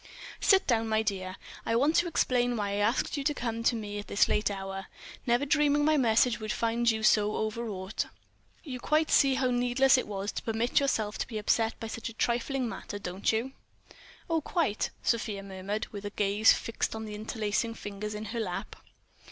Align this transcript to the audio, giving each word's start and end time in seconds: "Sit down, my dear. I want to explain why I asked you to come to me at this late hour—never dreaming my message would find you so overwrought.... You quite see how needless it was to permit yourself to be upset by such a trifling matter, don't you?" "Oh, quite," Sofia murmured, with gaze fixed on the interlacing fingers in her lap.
"Sit 0.39 0.65
down, 0.65 0.89
my 0.89 1.03
dear. 1.03 1.35
I 1.63 1.75
want 1.75 1.95
to 1.97 2.07
explain 2.07 2.57
why 2.57 2.71
I 2.71 2.77
asked 2.77 3.17
you 3.17 3.23
to 3.23 3.35
come 3.35 3.61
to 3.61 3.75
me 3.75 3.99
at 3.99 4.07
this 4.07 4.27
late 4.27 4.49
hour—never 4.49 5.45
dreaming 5.45 5.85
my 5.85 5.95
message 5.95 6.39
would 6.39 6.51
find 6.51 6.89
you 6.89 7.03
so 7.03 7.35
overwrought.... 7.35 8.07
You 8.63 8.79
quite 8.79 9.11
see 9.11 9.35
how 9.35 9.51
needless 9.51 9.99
it 9.99 10.07
was 10.07 10.31
to 10.31 10.41
permit 10.41 10.79
yourself 10.79 11.19
to 11.19 11.27
be 11.27 11.37
upset 11.37 11.79
by 11.79 11.85
such 11.85 12.09
a 12.09 12.13
trifling 12.13 12.67
matter, 12.67 12.97
don't 12.97 13.31
you?" 13.31 13.51
"Oh, 14.27 14.41
quite," 14.41 14.89
Sofia 15.03 15.43
murmured, 15.43 15.85
with 15.91 16.15
gaze 16.15 16.51
fixed 16.51 16.95
on 16.95 17.05
the 17.05 17.13
interlacing 17.13 17.75
fingers 17.75 18.15
in 18.15 18.25
her 18.33 18.39
lap. 18.39 18.75